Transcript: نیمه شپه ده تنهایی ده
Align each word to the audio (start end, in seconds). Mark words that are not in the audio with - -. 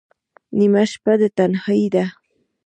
نیمه 0.57 0.83
شپه 0.91 1.13
ده 1.19 1.27
تنهایی 1.37 1.87
ده 1.93 2.05